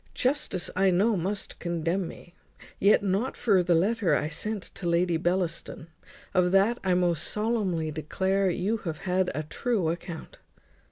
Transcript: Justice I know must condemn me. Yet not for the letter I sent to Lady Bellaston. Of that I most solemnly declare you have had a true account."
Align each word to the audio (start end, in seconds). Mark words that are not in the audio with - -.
Justice 0.15 0.71
I 0.75 0.89
know 0.89 1.15
must 1.15 1.59
condemn 1.59 2.07
me. 2.07 2.33
Yet 2.79 3.03
not 3.03 3.37
for 3.37 3.61
the 3.61 3.75
letter 3.75 4.15
I 4.15 4.29
sent 4.29 4.63
to 4.73 4.89
Lady 4.89 5.15
Bellaston. 5.15 5.89
Of 6.33 6.51
that 6.53 6.79
I 6.83 6.95
most 6.95 7.23
solemnly 7.25 7.91
declare 7.91 8.49
you 8.49 8.77
have 8.77 9.01
had 9.01 9.29
a 9.35 9.43
true 9.43 9.89
account." 9.89 10.39